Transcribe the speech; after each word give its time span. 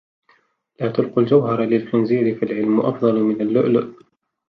لَا 0.79 0.91
تُلْقُوا 0.91 1.23
الْجَوْهَرَ 1.23 1.61
لِلْخِنْزِيرِ 1.63 2.35
فَالْعِلْمُ 2.35 2.79
أَفْضَلُ 2.79 3.19
مِنْ 3.23 3.41
اللُّؤْلُؤِ 3.41 3.95